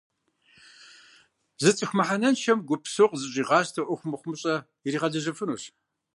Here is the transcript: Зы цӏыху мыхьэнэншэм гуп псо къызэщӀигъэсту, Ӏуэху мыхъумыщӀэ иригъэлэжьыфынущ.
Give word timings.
Зы 1.61 1.71
цӏыху 1.77 1.95
мыхьэнэншэм 1.97 2.59
гуп 2.67 2.81
псо 2.85 3.03
къызэщӀигъэсту, 3.11 3.85
Ӏуэху 3.87 4.09
мыхъумыщӀэ 4.11 4.55
иригъэлэжьыфынущ. 4.85 5.63